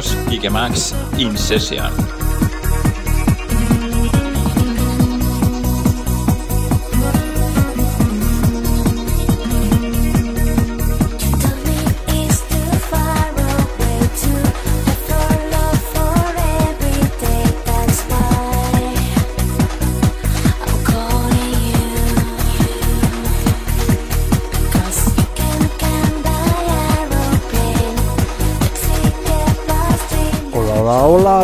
Cumpleaños 0.00 0.16
Ike 0.30 0.48
Max 0.50 0.94
In 1.18 1.36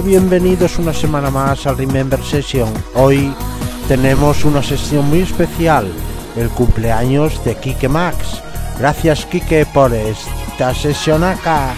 bienvenidos 0.01 0.79
una 0.79 0.93
semana 0.93 1.31
más 1.31 1.67
al 1.67 1.79
Remember 1.79 2.23
Session. 2.23 2.69
Hoy 2.95 3.33
tenemos 3.89 4.45
una 4.45 4.63
sesión 4.63 5.09
muy 5.09 5.21
especial, 5.21 5.91
el 6.37 6.49
cumpleaños 6.51 7.43
de 7.45 7.55
Kike 7.55 7.89
Max. 7.89 8.43
Gracias 8.79 9.25
Kike 9.27 9.67
por 9.67 9.95
esta 9.95 10.75
sesión 10.75 11.25
acá. 11.25 11.75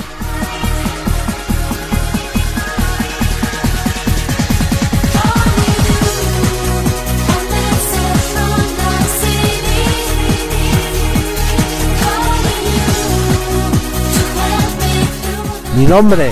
Mi 15.76 15.86
nombre, 15.86 16.30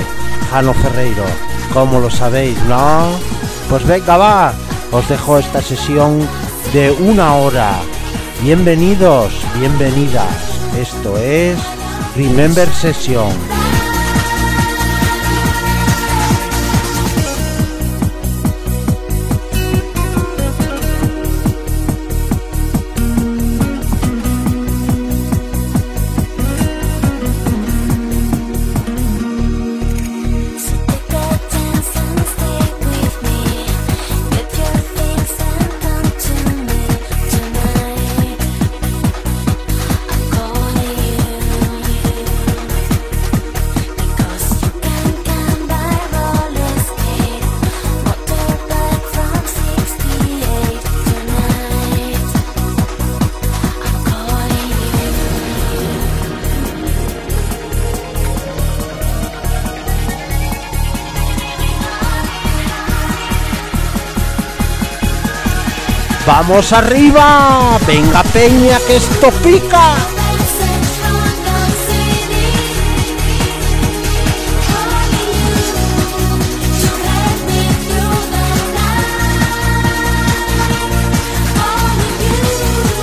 Jano 0.51 0.75
Ferreiro. 0.75 1.56
¿Cómo 1.77 2.01
lo 2.01 2.11
sabéis, 2.11 2.57
no? 2.63 3.11
Pues 3.69 3.87
venga, 3.87 4.17
va. 4.17 4.55
Os 4.93 5.07
dejo 5.11 5.37
esta 5.37 5.61
sesión 5.61 6.27
de 6.73 6.91
una 6.91 7.35
hora. 7.35 7.71
Bienvenidos, 8.43 9.35
bienvenidas. 9.59 10.27
Esto 10.81 11.19
es 11.19 11.59
Remember 12.17 12.67
Session. 12.73 13.56
¡Vamos 66.48 66.73
arriba! 66.73 67.77
¡Venga 67.89 68.23
Peña, 68.23 68.79
que 68.86 68.96
esto 68.96 69.33
pica! 69.42 69.96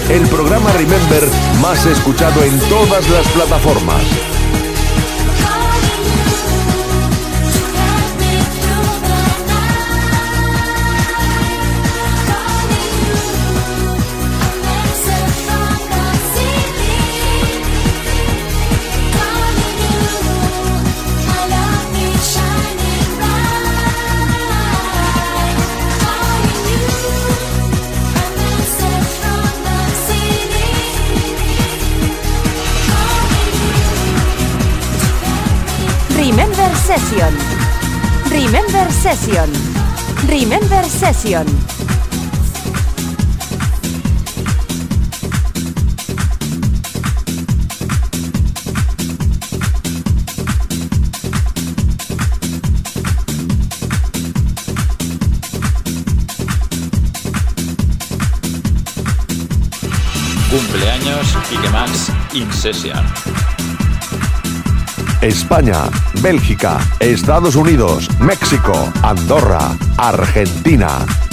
El 0.09 0.25
programa 0.27 0.71
Remember 0.71 1.27
más 1.61 1.85
escuchado 1.85 2.43
en 2.43 2.57
todas 2.69 3.09
las 3.09 3.27
plataformas. 3.27 4.22
Session. 36.95 37.33
Remember 38.29 38.91
Session. 38.91 39.49
Remember 40.27 40.83
Session. 40.87 41.43
Cumpleaños 60.51 61.35
Ike 61.51 61.69
Max 61.71 62.11
In 62.33 62.53
Session. 62.53 63.52
España, 65.23 65.85
Bélgica, 66.21 66.79
Estados 66.99 67.55
Unidos, 67.55 68.09
México, 68.19 68.91
Andorra, 69.01 69.73
Argentina, 69.97 70.89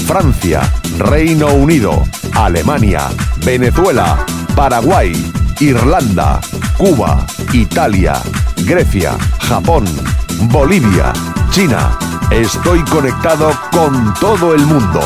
Francia, 0.06 0.60
Reino 0.98 1.48
Unido, 1.48 2.04
Alemania, 2.34 3.08
Venezuela, 3.44 4.24
Paraguay, 4.54 5.12
Irlanda, 5.58 6.40
Cuba, 6.78 7.26
Italia, 7.52 8.22
Grecia, 8.64 9.16
Japón, 9.48 9.84
Bolivia, 10.42 11.12
China. 11.50 11.98
Estoy 12.30 12.82
conectado 12.84 13.50
con 13.72 14.14
todo 14.20 14.54
el 14.54 14.64
mundo. 14.66 15.00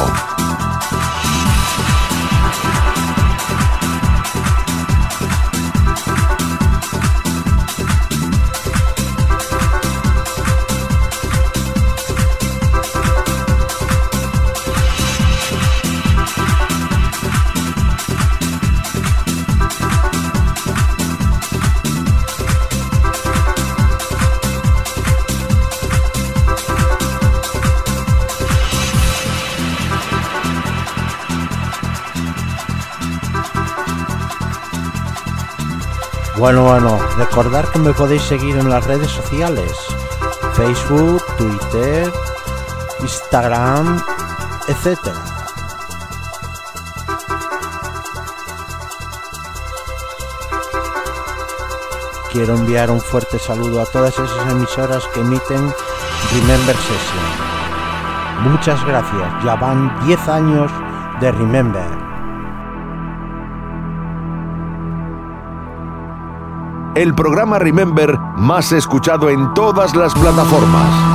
Bueno, 36.45 36.63
bueno, 36.65 36.99
recordar 37.17 37.71
que 37.71 37.79
me 37.79 37.95
podéis 37.95 38.21
seguir 38.21 38.55
en 38.59 38.69
las 38.69 38.85
redes 38.85 39.11
sociales. 39.11 39.73
Facebook, 40.53 41.25
Twitter, 41.39 42.13
Instagram, 43.01 43.99
etc. 44.69 44.99
Quiero 52.31 52.57
enviar 52.57 52.91
un 52.91 53.01
fuerte 53.01 53.39
saludo 53.39 53.81
a 53.81 53.87
todas 53.87 54.13
esas 54.13 54.53
emisoras 54.53 55.03
que 55.15 55.21
emiten 55.21 55.73
Remember 56.35 56.77
Session. 56.77 58.51
Muchas 58.51 58.85
gracias, 58.85 59.45
ya 59.47 59.55
van 59.55 59.99
10 60.05 60.29
años 60.29 60.71
de 61.23 61.33
Remember. 61.33 62.04
El 66.95 67.13
programa 67.13 67.59
Remember 67.59 68.17
más 68.37 68.71
escuchado 68.71 69.29
en 69.29 69.53
todas 69.53 69.97
las 69.97 70.15
plataformas. 70.15 71.15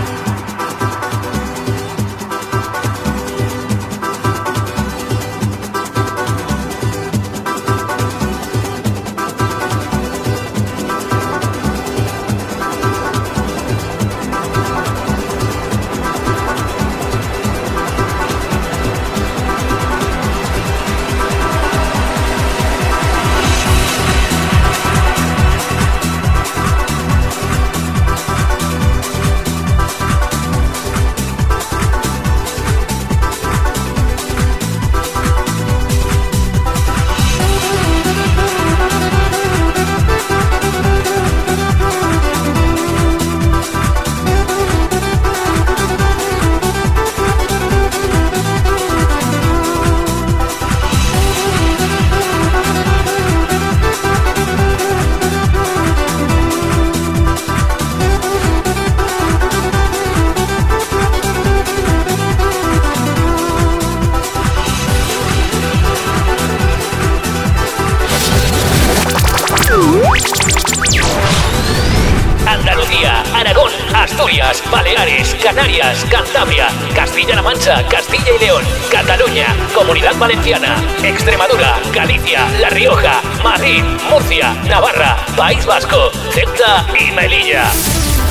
Valenciana, 80.21 80.75
Extremadura, 81.03 81.79
Galicia, 81.91 82.47
La 82.59 82.69
Rioja, 82.69 83.21
Madrid, 83.43 83.83
Murcia, 84.07 84.53
Navarra, 84.69 85.17
País 85.35 85.65
Vasco, 85.65 86.11
Ceuta 86.31 86.85
y 86.95 87.11
Melilla. 87.11 87.63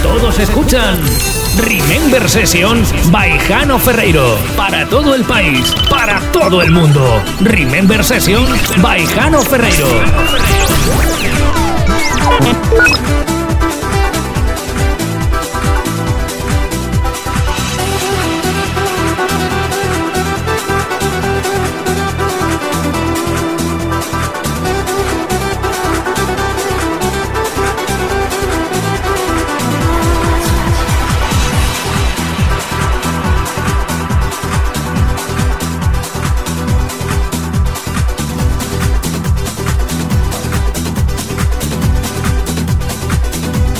Todos 0.01 0.39
escuchan 0.39 1.01
Remember 1.59 2.31
Session 2.31 2.85
by 3.11 3.37
Jano 3.41 3.77
Ferreiro. 3.77 4.39
Para 4.57 4.89
todo 4.89 5.17
el 5.17 5.25
país, 5.25 5.75
para 5.91 6.21
todo 6.31 6.63
el 6.63 6.71
mundo. 6.71 7.21
Remember 7.41 8.05
Session 8.05 8.47
by 8.81 9.05
Jano 9.07 9.43
Ferreiro. 9.43 9.89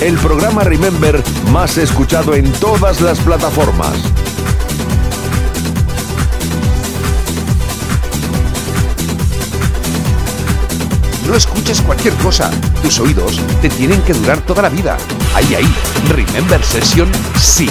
El 0.01 0.17
programa 0.17 0.63
Remember 0.63 1.23
más 1.51 1.77
escuchado 1.77 2.33
en 2.33 2.51
todas 2.53 3.01
las 3.01 3.19
plataformas. 3.19 3.93
No 11.27 11.35
escuches 11.35 11.81
cualquier 11.81 12.15
cosa, 12.15 12.49
tus 12.81 12.99
oídos 12.99 13.39
te 13.61 13.69
tienen 13.69 14.01
que 14.01 14.13
durar 14.13 14.41
toda 14.41 14.63
la 14.63 14.69
vida. 14.69 14.97
Ahí, 15.35 15.53
ahí, 15.53 15.75
Remember 16.09 16.63
Session 16.63 17.09
sí. 17.39 17.69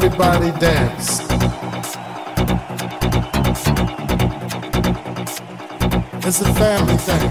Everybody 0.00 0.52
dance. 0.60 1.18
It's 6.24 6.40
a 6.40 6.54
family 6.54 6.96
thing. 6.98 7.30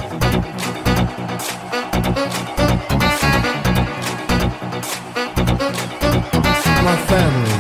My 6.84 6.98
family. 7.08 7.56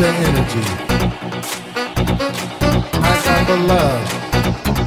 Their 0.00 0.14
energy. 0.28 0.64
I 3.02 3.22
got 3.22 3.46
the 3.48 3.56
love 3.68 4.04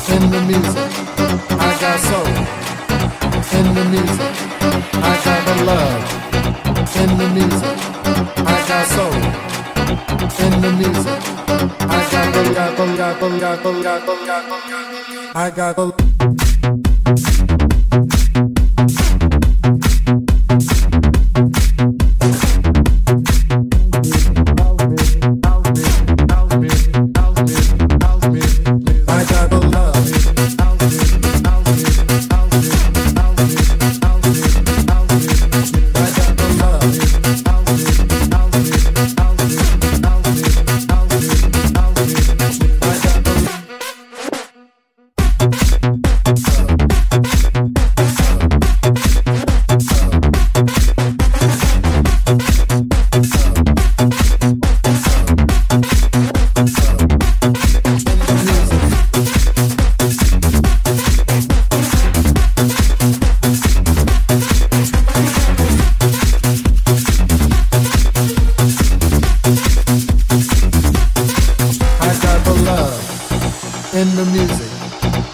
in 0.10 0.32
the 0.32 0.42
music. 0.48 1.03
I 15.36 15.52
got 15.56 15.76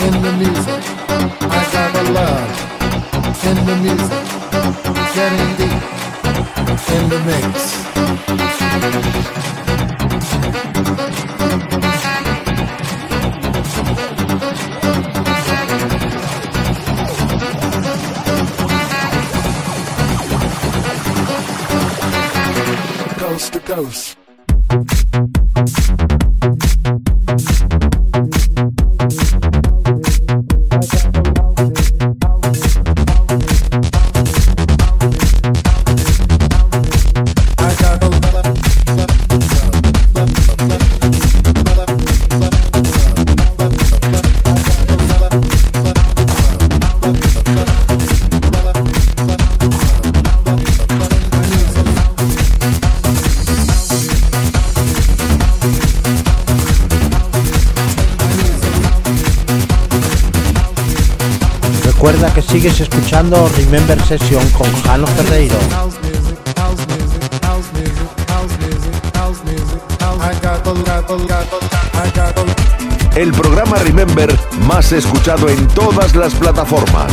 in 0.00 0.12
the 0.22 0.32
music. 0.32 0.82
I 1.08 1.62
got 1.72 1.92
the 1.92 2.04
love 2.12 2.50
in 3.44 3.56
the 3.66 3.76
music. 3.86 4.24
Getting 5.14 5.56
deep 5.56 5.82
in 6.94 7.08
the 7.08 7.18
mix. 7.26 7.78
Ghost 23.18 23.52
to 23.52 23.60
ghost. 23.60 24.07
Sigues 62.58 62.80
escuchando 62.80 63.48
Remember 63.56 64.02
Session 64.02 64.44
con 64.50 64.66
Jano 64.82 65.06
Ferreiro. 65.06 65.54
El 73.14 73.30
programa 73.30 73.76
Remember 73.76 74.36
más 74.66 74.90
escuchado 74.90 75.48
en 75.48 75.68
todas 75.68 76.16
las 76.16 76.34
plataformas. 76.34 77.12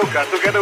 boca, 0.00 0.24
tu 0.26 0.40
quer 0.40 0.52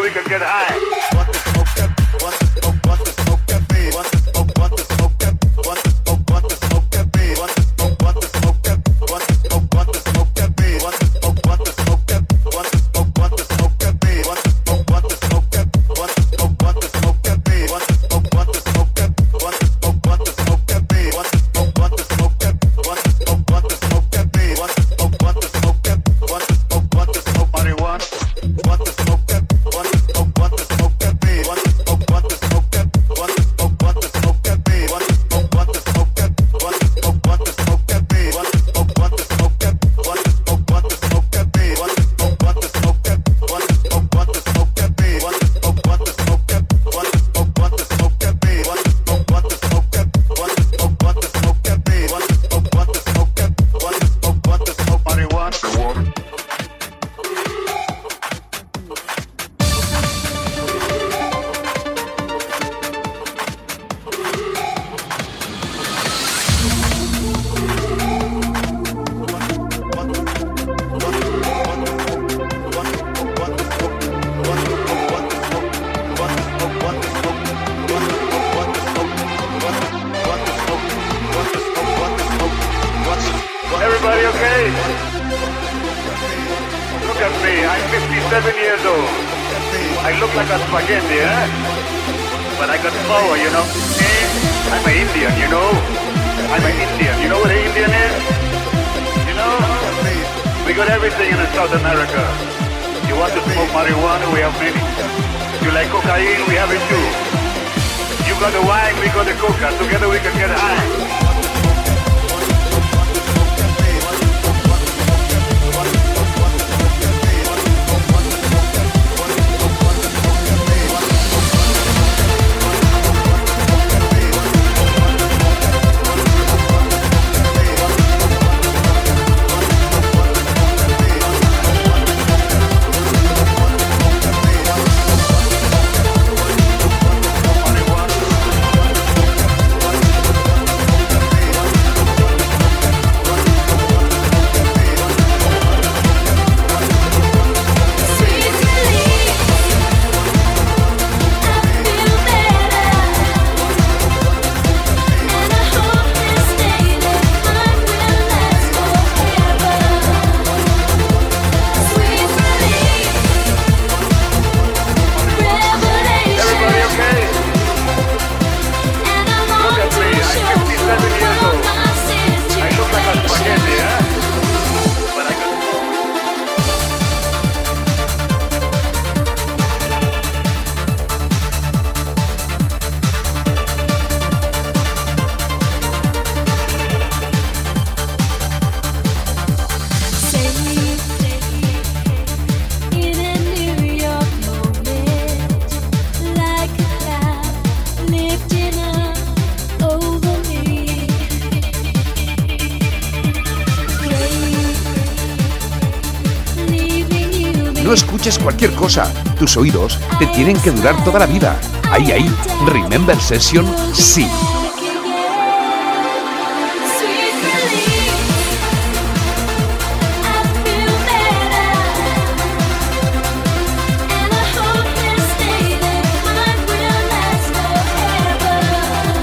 tus 209.39 209.57
oídos 209.57 209.99
te 210.19 210.27
tienen 210.27 210.57
que 210.61 210.71
durar 210.71 211.03
toda 211.05 211.21
la 211.21 211.27
vida. 211.27 211.59
Ahí, 211.91 212.11
ahí, 212.13 212.31
Remember 212.67 213.19
Session, 213.21 213.67
sí. 213.95 214.29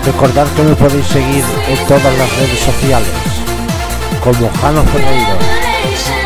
Recordad 0.05 0.47
que 0.55 0.61
me 0.61 0.75
podéis 0.75 1.05
seguir 1.07 1.43
en 1.67 1.87
todas 1.87 2.17
las 2.17 2.37
redes 2.37 2.59
sociales 2.59 3.09
como 4.23 4.49
Jano 4.61 4.83
Ferreiro. 4.83 6.24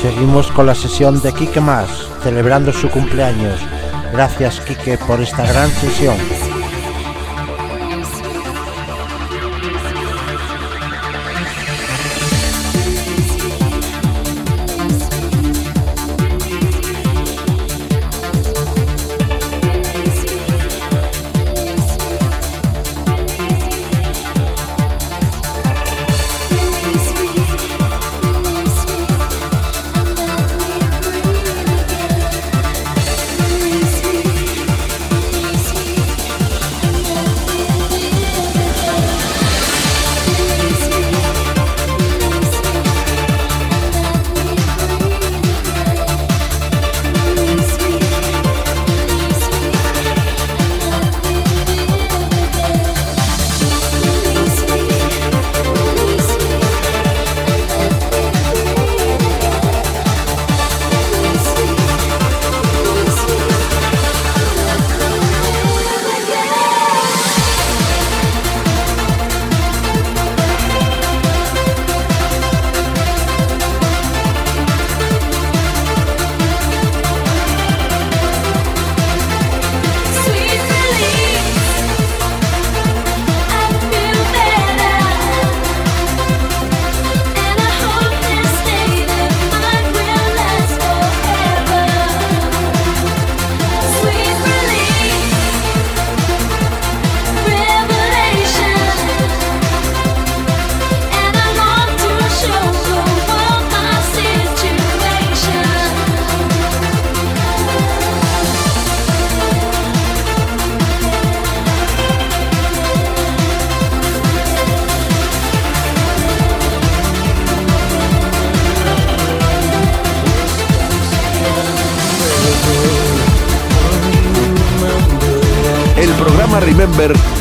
Seguimos 0.00 0.50
con 0.52 0.66
la 0.66 0.74
sesión 0.74 1.20
de 1.20 1.32
Quique 1.34 1.60
Más, 1.60 2.07
celebrando 2.22 2.72
su 2.72 2.88
cumpleaños. 2.90 3.60
Gracias 4.12 4.60
Quique 4.60 4.98
por 4.98 5.20
esta 5.20 5.46
gran 5.46 5.70
sesión. 5.70 6.16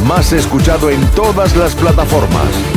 Más 0.05 0.33
escuchado 0.33 0.91
en 0.91 1.01
todas 1.11 1.55
las 1.55 1.73
plataformas. 1.73 2.76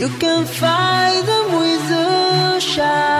You 0.00 0.08
can 0.18 0.46
find 0.46 1.28
them 1.28 1.60
with 1.60 1.90
a 1.90 2.58
shine. 2.58 3.19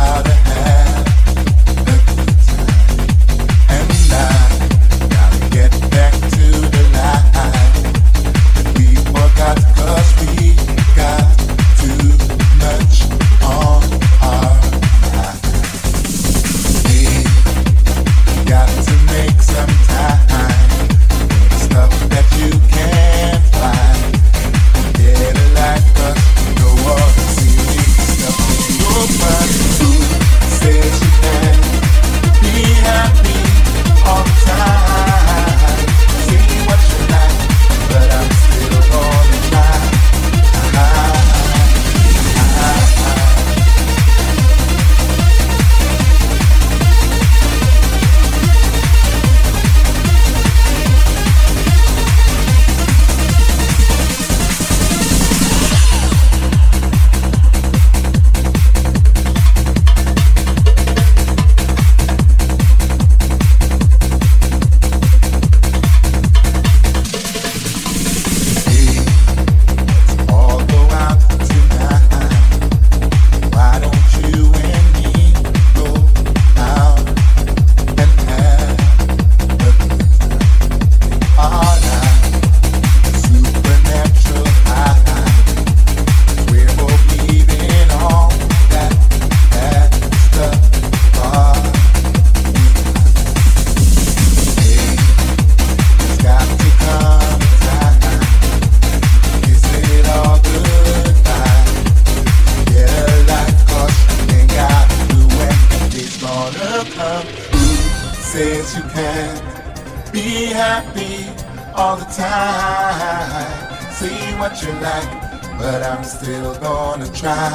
All 111.81 111.95
the 111.97 112.05
time? 112.05 113.91
See 113.91 114.35
what 114.39 114.61
you 114.61 114.71
like, 114.87 115.11
but 115.57 115.81
I'm 115.81 116.03
still 116.03 116.53
gonna 116.59 117.11
try. 117.11 117.49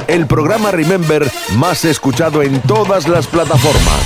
El 0.09 0.27
programa 0.27 0.71
Remember 0.71 1.31
más 1.57 1.85
escuchado 1.85 2.43
en 2.43 2.63
todas 2.63 3.07
las 3.07 3.27
plataformas. 3.27 4.01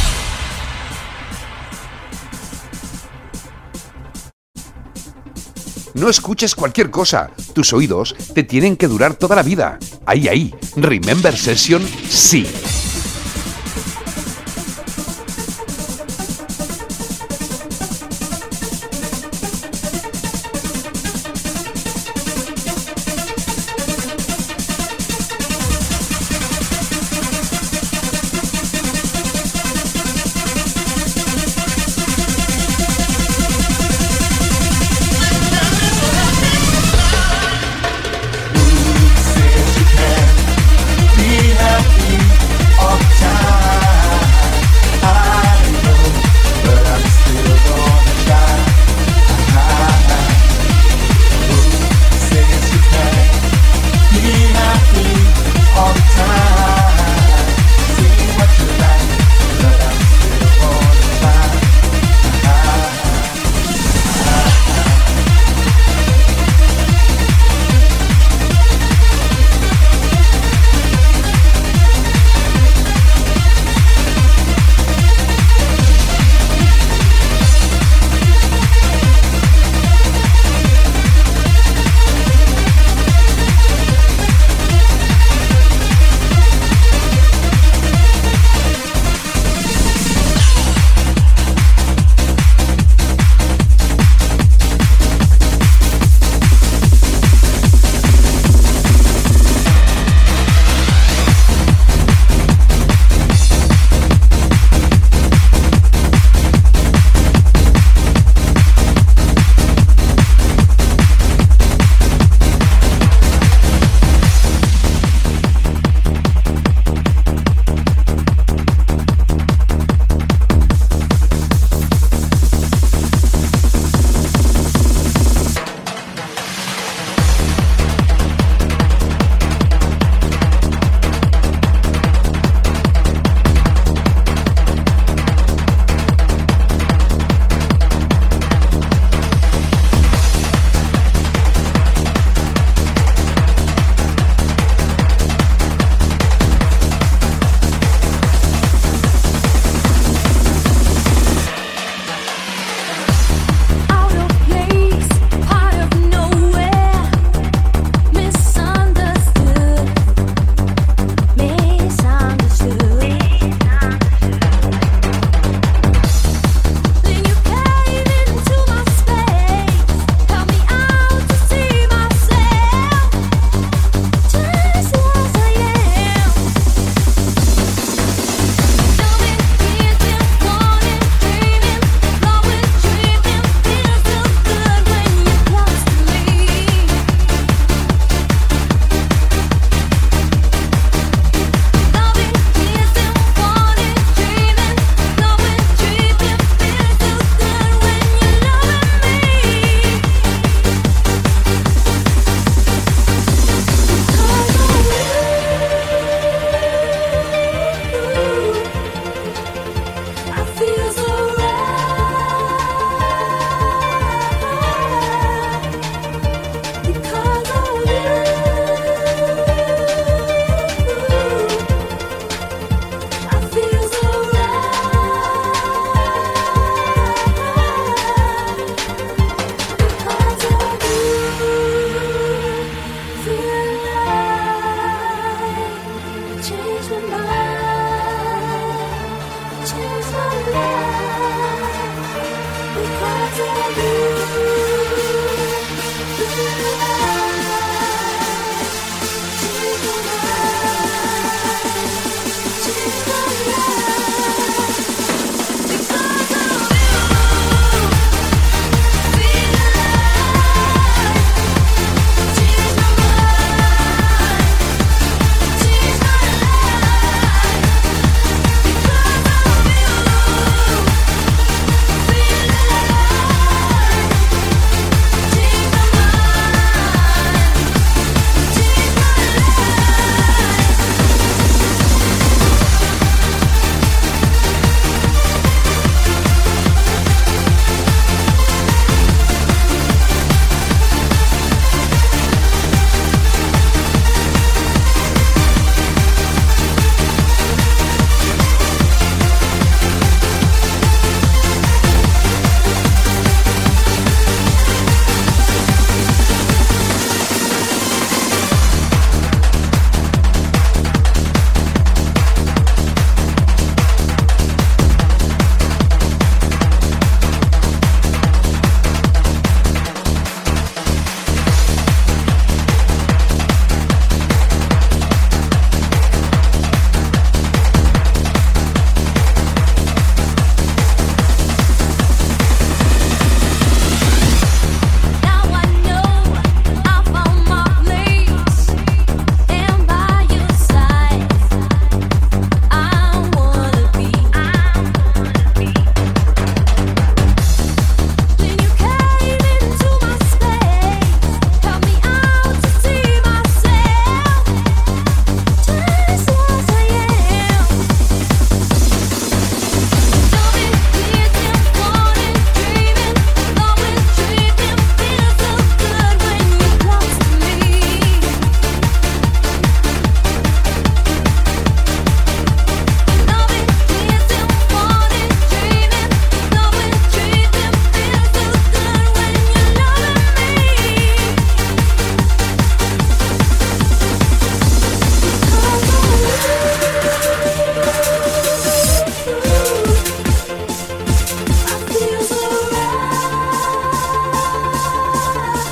No 5.94 6.08
escuches 6.08 6.56
cualquier 6.56 6.90
cosa. 6.90 7.30
Tus 7.54 7.72
oídos 7.72 8.16
te 8.34 8.42
tienen 8.42 8.76
que 8.76 8.88
durar 8.88 9.14
toda 9.14 9.36
la 9.36 9.44
vida. 9.44 9.78
Ahí, 10.04 10.26
ahí. 10.26 10.52
Remember 10.74 11.36
Session, 11.36 11.86
sí. 12.08 12.48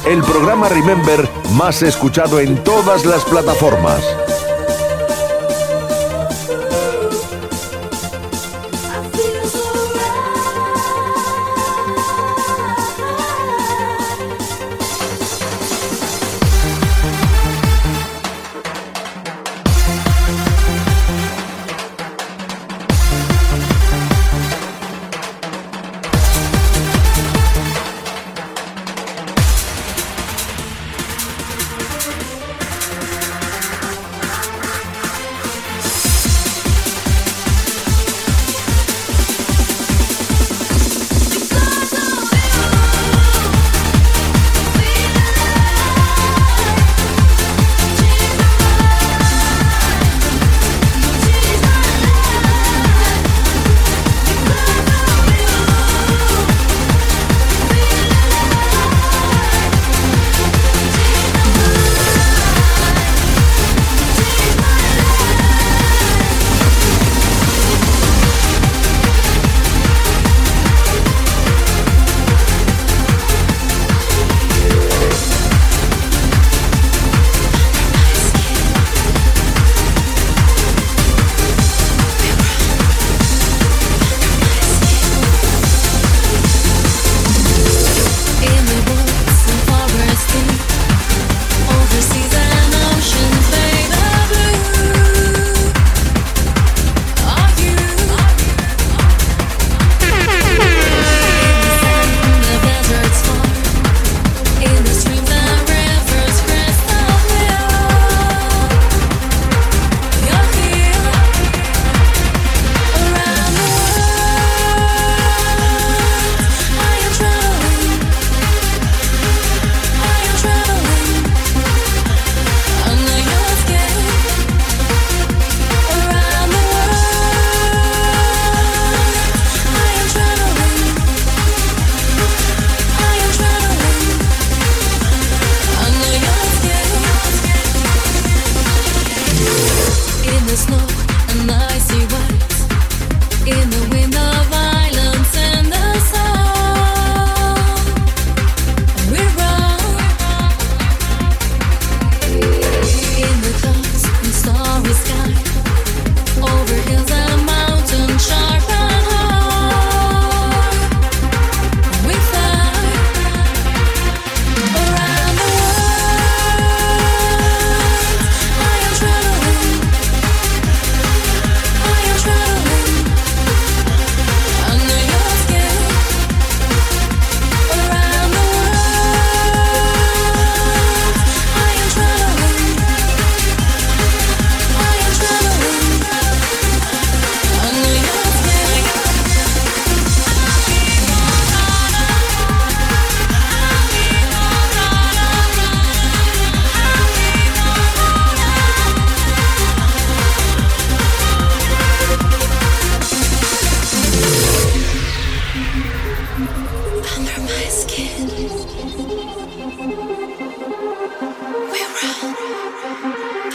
El 0.07 0.23
programa 0.23 0.69
Remember 0.69 1.29
más 1.53 1.83
escuchado 1.83 2.41
en 2.41 2.63
todas 2.65 3.05
las 3.05 3.25
plataformas. 3.25 4.30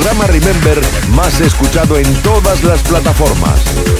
Programa 0.00 0.26
Remember 0.28 0.80
más 1.10 1.42
escuchado 1.42 1.98
en 1.98 2.10
todas 2.22 2.64
las 2.64 2.82
plataformas. 2.82 3.99